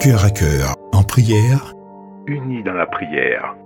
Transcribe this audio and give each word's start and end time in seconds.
Cœur 0.00 0.24
à 0.26 0.30
cœur, 0.30 0.76
en 0.92 1.02
prière, 1.02 1.74
unis 2.26 2.62
dans 2.62 2.74
la 2.74 2.84
prière. 2.84 3.56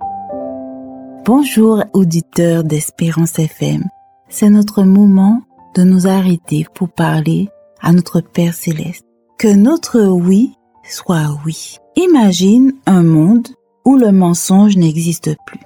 Bonjour 1.25 1.83
auditeurs 1.93 2.63
d'Espérance 2.63 3.41
FM. 3.41 3.83
C'est 4.29 4.49
notre 4.49 4.85
moment 4.85 5.43
de 5.75 5.83
nous 5.83 6.07
arrêter 6.07 6.65
pour 6.75 6.91
parler 6.91 7.49
à 7.81 7.93
notre 7.93 8.21
Père 8.21 8.55
céleste. 8.55 9.05
Que 9.37 9.53
notre 9.53 10.01
oui 10.01 10.55
soit 10.85 11.37
oui. 11.45 11.79
Imagine 11.97 12.73
un 12.87 13.03
monde 13.03 13.49
où 13.85 13.97
le 13.97 14.13
mensonge 14.13 14.77
n'existe 14.77 15.37
plus. 15.45 15.61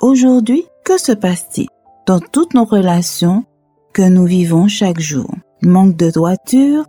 Aujourd'hui, 0.00 0.64
que 0.84 0.96
se 0.96 1.10
passe-t-il 1.10 1.66
dans 2.06 2.20
toutes 2.20 2.54
nos 2.54 2.64
relations 2.64 3.44
que 3.92 4.08
nous 4.08 4.26
vivons 4.26 4.68
chaque 4.68 5.00
jour? 5.00 5.34
Manque 5.60 5.96
de 5.96 6.10
droiture, 6.12 6.84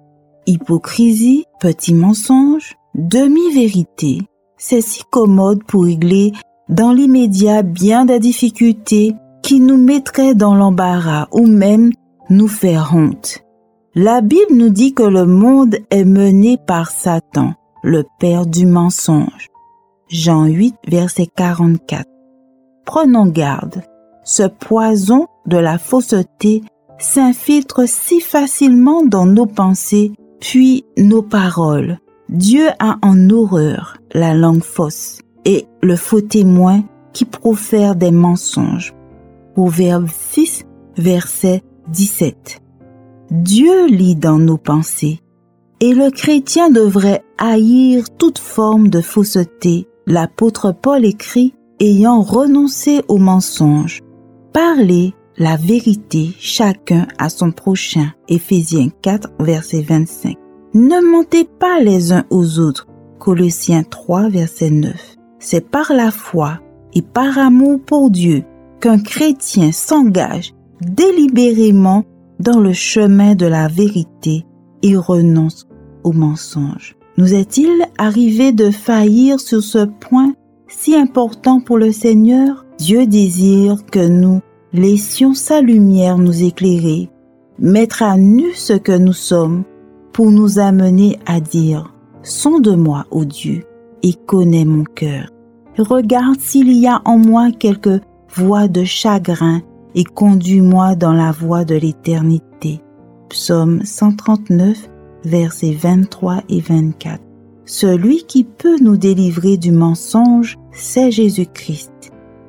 hypocrisie, 0.50 1.46
petits 1.60 1.94
mensonges, 1.94 2.76
demi-vérité. 2.96 4.22
C'est 4.58 4.82
si 4.82 5.04
commode 5.10 5.64
pour 5.64 5.84
régler 5.84 6.34
dans 6.68 6.92
l'immédiat 6.92 7.64
bien 7.64 8.06
des 8.06 8.20
difficultés 8.20 9.16
qui 9.42 9.60
nous 9.60 9.78
mettraient 9.78 10.36
dans 10.36 10.56
l'embarras 10.56 11.28
ou 11.32 11.48
même 11.48 11.92
nous 12.30 12.48
faire 12.48 12.92
honte. 12.94 13.44
La 13.96 14.22
Bible 14.22 14.54
nous 14.54 14.70
dit 14.70 14.94
que 14.94 15.04
le 15.04 15.26
monde 15.26 15.78
est 15.90 16.06
mené 16.06 16.58
par 16.58 16.92
Satan, 16.92 17.54
le 17.84 18.04
père 18.20 18.46
du 18.46 18.66
mensonge. 18.66 19.48
Jean 20.10 20.46
8, 20.46 20.76
verset 20.88 21.28
44. 21.36 22.06
Prenons 22.86 23.26
garde. 23.26 23.82
Ce 24.24 24.44
poison 24.44 25.28
de 25.48 25.58
la 25.58 25.78
fausseté 25.78 26.64
s'infiltre 27.00 27.88
si 27.88 28.20
facilement 28.20 29.04
dans 29.04 29.26
nos 29.26 29.46
pensées, 29.46 30.12
puis 30.40 30.86
nos 30.98 31.22
paroles. 31.22 32.00
Dieu 32.30 32.68
a 32.80 32.98
en 33.02 33.30
horreur 33.30 33.98
la 34.14 34.34
langue 34.34 34.64
fausse 34.64 35.20
et 35.46 35.66
le 35.82 35.96
faux 35.96 36.22
témoin 36.22 36.84
qui 37.14 37.26
profère 37.26 37.96
des 37.96 38.12
mensonges. 38.12 38.94
Proverbe 39.56 40.08
6, 40.10 40.66
verset 40.98 41.64
17. 41.90 42.62
Dieu 43.32 43.88
lit 43.88 44.16
dans 44.16 44.38
nos 44.38 44.58
pensées 44.58 45.22
et 45.80 45.94
le 45.94 46.12
chrétien 46.12 46.70
devrait 46.70 47.24
haïr 47.38 48.06
toute 48.18 48.38
forme 48.38 48.90
de 48.90 49.02
fausseté. 49.02 49.88
L'apôtre 50.06 50.72
Paul 50.72 51.06
écrit 51.06 51.54
ayant 51.80 52.22
renoncé 52.22 53.02
au 53.08 53.18
mensonge, 53.18 54.02
parlez 54.54 55.14
la 55.40 55.56
vérité 55.56 56.34
chacun 56.38 57.08
à 57.18 57.30
son 57.30 57.52
prochain. 57.52 58.12
Éphésiens 58.28 58.90
4, 59.02 59.30
verset 59.40 59.82
25. 59.82 60.38
Ne 60.74 61.12
mentez 61.12 61.46
pas 61.46 61.80
les 61.80 62.12
uns 62.12 62.26
aux 62.30 62.60
autres. 62.60 62.88
Colossiens 63.18 63.84
3, 63.84 64.30
verset 64.30 64.70
9. 64.70 64.94
C'est 65.40 65.70
par 65.70 65.94
la 65.94 66.12
foi 66.12 66.60
et 66.94 67.02
par 67.02 67.38
amour 67.38 67.80
pour 67.86 68.12
Dieu 68.12 68.44
qu'un 68.82 69.00
chrétien 69.00 69.72
s'engage 69.72 70.54
délibérément 70.82 72.04
dans 72.40 72.60
le 72.60 72.74
chemin 72.74 73.36
de 73.36 73.46
la 73.46 73.68
vérité 73.68 74.46
et 74.84 74.96
renonce 74.96 75.68
au 76.04 76.12
mensonge. 76.12 76.96
Nous 77.18 77.34
est-il 77.34 77.70
arrivé 77.98 78.52
de 78.52 78.72
faillir 78.72 79.40
sur 79.40 79.62
ce 79.62 79.86
point 79.86 80.34
si 80.68 80.96
important 80.96 81.60
pour 81.60 81.78
le 81.78 81.92
Seigneur? 81.92 82.66
Dieu 82.78 83.08
désire 83.08 83.86
que 83.92 84.08
nous 84.08 84.40
laissions 84.74 85.34
sa 85.34 85.62
lumière 85.62 86.18
nous 86.18 86.44
éclairer, 86.44 87.10
mettre 87.58 88.04
à 88.04 88.18
nu 88.18 88.54
ce 88.54 88.74
que 88.74 88.98
nous 88.98 89.14
sommes 89.14 89.64
pour 90.14 90.32
nous 90.32 90.60
amener 90.60 91.20
à 91.26 91.40
dire 91.40 91.94
Sonde-moi, 92.24 93.06
ô 93.12 93.26
Dieu, 93.26 93.64
et 94.04 94.14
connais 94.14 94.66
mon 94.66 94.84
cœur. 94.84 95.30
Regarde 95.78 96.40
s'il 96.40 96.74
y 96.74 96.88
a 96.88 97.02
en 97.06 97.18
moi 97.18 97.52
quelque 97.52 98.02
voie 98.36 98.68
de 98.68 98.84
chagrin 98.84 99.62
et 99.96 100.04
conduis-moi 100.04 100.96
dans 100.96 101.14
la 101.14 101.32
voie 101.32 101.64
de 101.64 101.76
l'éternité. 101.76 102.82
Psaume 103.30 103.84
139, 103.84 104.90
versets 105.24 105.74
23 105.74 106.44
et 106.50 106.60
24. 106.60 107.22
Celui 107.66 108.24
qui 108.24 108.44
peut 108.44 108.78
nous 108.82 108.98
délivrer 108.98 109.58
du 109.58 109.72
mensonge, 109.72 110.58
c'est 110.72 111.12
Jésus-Christ. 111.12 111.99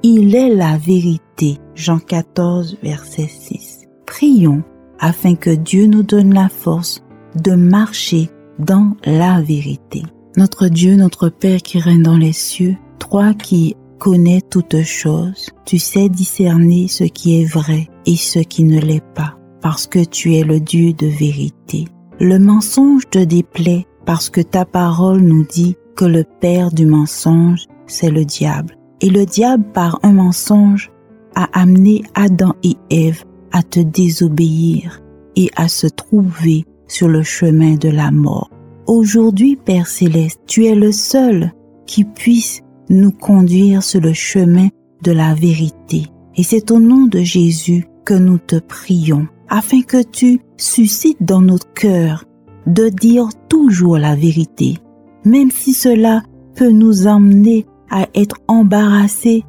Il 0.02 0.34
est 0.34 0.54
la 0.54 0.78
vérité. 0.78 1.58
Jean 1.74 1.98
14, 1.98 2.78
verset 2.82 3.28
6. 3.28 3.80
Prions 4.06 4.62
afin 4.98 5.34
que 5.34 5.50
Dieu 5.50 5.86
nous 5.86 6.02
donne 6.02 6.32
la 6.32 6.48
force 6.48 7.02
de 7.34 7.52
marcher 7.52 8.30
dans 8.58 8.96
la 9.04 9.42
vérité. 9.42 10.02
Notre 10.38 10.68
Dieu, 10.68 10.96
notre 10.96 11.28
Père 11.28 11.60
qui 11.60 11.78
règne 11.78 12.02
dans 12.02 12.16
les 12.16 12.32
cieux, 12.32 12.76
toi 12.98 13.34
qui 13.34 13.76
connais 13.98 14.40
toutes 14.40 14.82
choses, 14.82 15.50
tu 15.66 15.78
sais 15.78 16.08
discerner 16.08 16.88
ce 16.88 17.04
qui 17.04 17.42
est 17.42 17.44
vrai 17.44 17.90
et 18.06 18.16
ce 18.16 18.38
qui 18.38 18.64
ne 18.64 18.80
l'est 18.80 19.04
pas, 19.14 19.36
parce 19.60 19.86
que 19.86 20.02
tu 20.02 20.34
es 20.34 20.44
le 20.44 20.60
Dieu 20.60 20.94
de 20.94 21.08
vérité. 21.08 21.84
Le 22.18 22.38
mensonge 22.38 23.02
te 23.10 23.18
déplaît 23.18 23.86
parce 24.06 24.30
que 24.30 24.40
ta 24.40 24.64
parole 24.64 25.20
nous 25.20 25.44
dit 25.44 25.76
que 25.94 26.06
le 26.06 26.24
père 26.24 26.72
du 26.72 26.86
mensonge, 26.86 27.66
c'est 27.86 28.10
le 28.10 28.24
diable. 28.24 28.79
Et 29.00 29.08
le 29.08 29.24
diable, 29.24 29.64
par 29.72 29.98
un 30.02 30.12
mensonge, 30.12 30.90
a 31.34 31.48
amené 31.58 32.02
Adam 32.14 32.54
et 32.62 32.76
Ève 32.90 33.24
à 33.52 33.62
te 33.62 33.80
désobéir 33.80 35.00
et 35.36 35.50
à 35.56 35.68
se 35.68 35.86
trouver 35.86 36.64
sur 36.86 37.08
le 37.08 37.22
chemin 37.22 37.76
de 37.76 37.88
la 37.88 38.10
mort. 38.10 38.50
Aujourd'hui, 38.86 39.56
Père 39.56 39.86
céleste, 39.86 40.40
tu 40.46 40.66
es 40.66 40.74
le 40.74 40.92
seul 40.92 41.52
qui 41.86 42.04
puisse 42.04 42.62
nous 42.88 43.12
conduire 43.12 43.82
sur 43.82 44.00
le 44.00 44.12
chemin 44.12 44.68
de 45.02 45.12
la 45.12 45.34
vérité. 45.34 46.06
Et 46.36 46.42
c'est 46.42 46.70
au 46.70 46.80
nom 46.80 47.06
de 47.06 47.20
Jésus 47.20 47.86
que 48.04 48.14
nous 48.14 48.38
te 48.38 48.56
prions, 48.56 49.26
afin 49.48 49.82
que 49.82 50.02
tu 50.02 50.40
suscites 50.56 51.22
dans 51.22 51.40
notre 51.40 51.72
cœur 51.72 52.24
de 52.66 52.88
dire 52.88 53.28
toujours 53.48 53.98
la 53.98 54.14
vérité, 54.14 54.78
même 55.24 55.50
si 55.50 55.72
cela 55.72 56.22
peut 56.54 56.70
nous 56.70 57.06
emmener 57.06 57.66
à 57.90 58.06
être 58.14 58.36
embarrassés. 58.48 59.44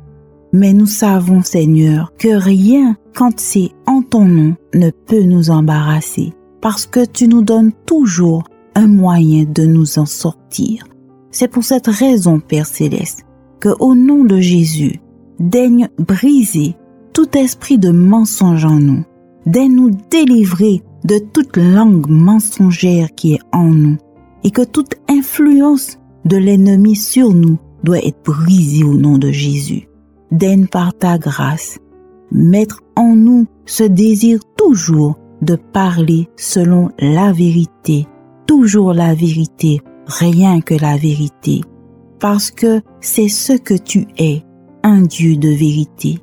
Mais 0.54 0.74
nous 0.74 0.88
savons, 0.88 1.44
Seigneur, 1.44 2.12
que 2.18 2.36
rien, 2.36 2.98
quand 3.16 3.40
c'est 3.40 3.72
en 3.88 4.02
ton 4.02 4.26
nom, 4.26 4.56
ne 4.74 4.90
peut 4.90 5.24
nous 5.24 5.50
embarrasser 5.50 6.34
parce 6.62 6.86
que 6.86 7.04
tu 7.06 7.28
nous 7.28 7.42
donnes 7.42 7.72
toujours 7.86 8.44
un 8.76 8.88
moyen 8.88 9.46
de 9.46 9.64
nous 9.64 10.00
en 10.00 10.06
sortir. 10.06 10.86
C'est 11.32 11.48
pour 11.48 11.64
cette 11.64 11.88
raison, 11.88 12.40
Père 12.40 12.68
céleste, 12.68 13.26
que 13.60 13.70
au 13.80 13.96
nom 13.96 14.24
de 14.24 14.40
Jésus, 14.40 15.00
daigne 15.40 15.90
briser 15.98 16.76
tout 17.14 17.38
esprit 17.38 17.78
de 17.78 17.92
mensonge 17.92 18.66
en 18.66 18.80
nous, 18.80 19.04
daigne 19.46 19.76
nous 19.76 19.92
délivrer 20.10 20.84
de 21.04 21.18
toute 21.18 21.58
langue 21.58 22.08
mensongère 22.08 23.14
qui 23.16 23.34
est 23.34 23.42
en 23.52 23.70
nous, 23.70 23.98
et 24.44 24.52
que 24.52 24.62
toute 24.62 24.96
influence 25.10 25.98
de 26.26 26.38
l'ennemi 26.38 26.96
sur 26.96 27.34
nous 27.34 27.58
doit 27.84 28.04
être 28.04 28.24
brisée 28.24 28.84
au 28.84 28.94
nom 28.94 29.18
de 29.18 29.32
Jésus. 29.32 29.88
Daigne 30.32 30.68
par 30.68 30.94
ta 30.94 31.18
grâce 31.18 31.80
mettre 32.32 32.82
en 32.96 33.16
nous 33.16 33.46
ce 33.66 33.84
désir 33.84 34.40
toujours 34.58 35.18
de 35.42 35.56
parler 35.56 36.30
selon 36.38 36.90
la 37.00 37.32
vérité, 37.32 38.08
toujours 38.48 38.94
la 38.94 39.14
vérité, 39.14 39.82
rien 40.06 40.62
que 40.62 40.74
la 40.74 40.98
vérité, 40.98 41.62
parce 42.20 42.52
que 42.52 42.82
c'est 43.00 43.28
ce 43.28 43.54
que 43.54 43.74
tu 43.74 44.08
es, 44.18 44.44
un 44.84 45.02
Dieu 45.02 45.36
de 45.36 45.50
vérité. 45.50 46.20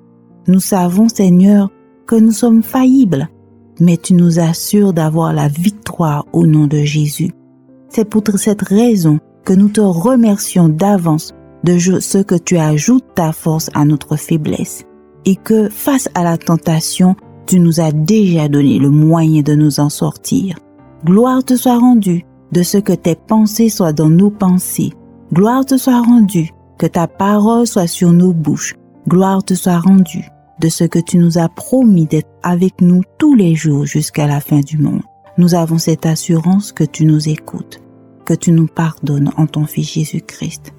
Nous 0.47 0.61
savons, 0.61 1.09
Seigneur, 1.09 1.71
que 2.07 2.17
nous 2.17 2.33
sommes 2.33 2.63
faillibles, 2.63 3.29
mais 3.81 3.97
tu 3.97 4.15
nous 4.15 4.41
assures 4.41 4.93
d'avoir 4.93 5.33
la 5.33 5.49
victoire 5.49 6.25
au 6.33 6.47
nom 6.47 6.67
de 6.67 6.79
Jésus. 6.79 7.33
C'est 7.89 8.09
pour 8.09 8.23
cette 8.37 8.63
raison 8.63 9.19
que 9.45 9.53
nous 9.53 9.69
te 9.69 9.81
remercions 9.81 10.69
d'avance 10.69 11.33
de 11.65 11.79
ce 11.79 12.19
que 12.19 12.35
tu 12.35 12.59
ajoutes 12.59 13.05
ta 13.15 13.33
force 13.33 13.71
à 13.75 13.85
notre 13.85 14.17
faiblesse 14.17 14.85
et 15.25 15.37
que 15.37 15.69
face 15.69 16.09
à 16.15 16.25
la 16.25 16.39
tentation, 16.39 17.17
tu 17.47 17.61
nous 17.61 17.81
as 17.81 17.93
déjà 17.93 18.49
donné 18.49 18.79
le 18.79 18.91
moyen 18.91 19.43
de 19.43 19.55
nous 19.55 19.81
en 19.81 19.89
sortir. 19.89 20.59
Gloire 21.05 21.45
te 21.45 21.57
soit 21.57 21.79
rendue 21.79 22.25
de 22.53 22.63
ce 22.63 22.79
que 22.79 22.93
tes 22.93 23.15
pensées 23.15 23.69
soient 23.69 23.93
dans 23.93 24.09
nos 24.09 24.31
pensées. 24.31 24.93
Gloire 25.33 25.65
te 25.65 25.77
soit 25.77 26.01
rendue 26.01 26.51
que 26.79 26.87
ta 26.87 27.07
parole 27.07 27.67
soit 27.67 27.87
sur 27.87 28.13
nos 28.13 28.33
bouches. 28.33 28.75
Gloire 29.09 29.45
te 29.45 29.55
soit 29.55 29.79
rendue 29.79 30.29
de 30.61 30.69
ce 30.69 30.85
que 30.85 30.99
tu 30.99 31.19
nous 31.19 31.39
as 31.39 31.49
promis 31.49 32.07
d'être 32.07 32.31
avec 32.43 32.81
nous 32.81 33.03
tous 33.19 33.35
les 33.35 33.55
jours 33.55 33.87
jusqu'à 33.87 34.27
la 34.27 34.41
fin 34.41 34.61
du 34.61 34.79
monde. 34.79 35.03
Nous 35.37 35.55
avons 35.55 35.79
cette 35.79 36.07
assurance 36.07 36.73
que 36.73 36.85
tu 36.85 37.05
nous 37.05 37.29
écoutes, 37.29 37.81
que 38.25 38.35
tu 38.35 38.51
nous 38.51 38.67
pardonnes 38.67 39.31
en 39.37 39.47
ton 39.47 39.67
Fils 39.67 39.93
Jésus-Christ. 39.93 40.73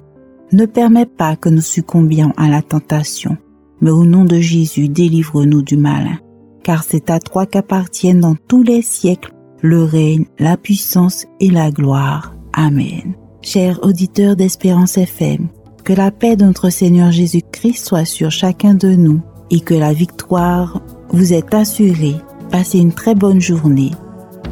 Ne 0.52 0.66
permets 0.66 1.06
pas 1.06 1.36
que 1.36 1.48
nous 1.48 1.60
succombions 1.60 2.32
à 2.36 2.48
la 2.48 2.62
tentation, 2.62 3.36
mais 3.80 3.90
au 3.90 4.04
nom 4.04 4.24
de 4.24 4.40
Jésus, 4.40 4.88
délivre-nous 4.88 5.62
du 5.62 5.76
malin 5.76 6.18
car 6.62 6.84
c'est 6.84 7.10
à 7.10 7.18
toi 7.18 7.46
qu'appartiennent 7.46 8.20
dans 8.20 8.34
tous 8.34 8.62
les 8.62 8.82
siècles 8.82 9.32
le 9.62 9.82
règne, 9.82 10.24
la 10.38 10.56
puissance 10.56 11.26
et 11.38 11.50
la 11.50 11.70
gloire. 11.70 12.34
Amen. 12.52 13.14
Chers 13.42 13.84
auditeurs 13.84 14.36
d'Espérance 14.36 14.96
FM, 14.96 15.48
que 15.84 15.92
la 15.92 16.10
paix 16.10 16.36
de 16.36 16.44
notre 16.44 16.70
Seigneur 16.70 17.10
Jésus-Christ 17.10 17.86
soit 17.86 18.04
sur 18.04 18.30
chacun 18.30 18.74
de 18.74 18.90
nous 18.90 19.20
et 19.50 19.60
que 19.60 19.74
la 19.74 19.92
victoire 19.92 20.80
vous 21.10 21.32
est 21.32 21.52
assurée. 21.54 22.16
Passez 22.50 22.78
une 22.78 22.92
très 22.92 23.14
bonne 23.14 23.40
journée 23.40 23.90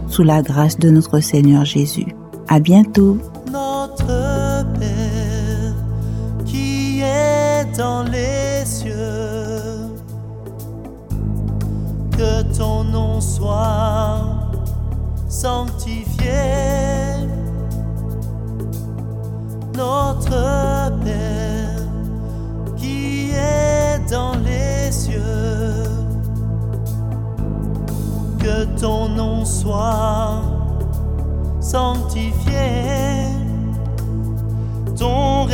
sous 0.08 0.22
la 0.22 0.42
grâce 0.42 0.78
de 0.78 0.90
notre 0.90 1.20
Seigneur 1.20 1.64
Jésus. 1.64 2.06
À 2.48 2.60
bientôt. 2.60 3.18
Dans 7.78 8.02
les 8.02 8.64
cieux, 8.64 8.92
que 12.10 12.42
ton 12.58 12.82
nom 12.82 13.20
soit 13.20 14.19
sanctifié. 15.28 16.42
Notre 19.76 20.90
Père 21.04 21.78
qui 22.76 23.30
est 23.30 24.10
dans 24.10 24.34
les 24.44 24.90
cieux, 24.90 25.84
que 28.40 28.64
ton 28.81 29.08
nom 29.08 29.44
soit 29.44 30.42
sanctifié, 31.60 33.28
ton 34.98 35.44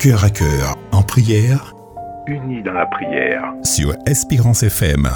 Cœur 0.00 0.24
à 0.24 0.30
cœur 0.30 0.78
en 0.92 1.02
prière 1.02 1.74
Unis 2.26 2.62
dans 2.62 2.72
la 2.72 2.86
prière. 2.86 3.52
sur 3.62 3.94
Espérance 4.06 4.62
FM. 4.62 5.06